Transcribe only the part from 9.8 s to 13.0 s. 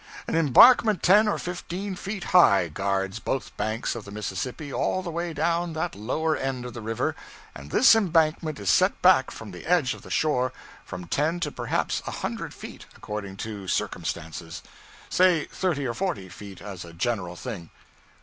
of the shore from ten to perhaps a hundred feet,